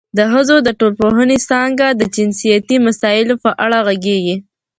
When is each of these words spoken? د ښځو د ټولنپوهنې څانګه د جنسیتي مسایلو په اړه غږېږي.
د 0.17 0.19
ښځو 0.31 0.55
د 0.61 0.69
ټولنپوهنې 0.79 1.37
څانګه 1.49 1.85
د 1.93 2.01
جنسیتي 2.15 2.77
مسایلو 2.87 3.35
په 3.43 3.49
اړه 3.63 3.77
غږېږي. 3.87 4.35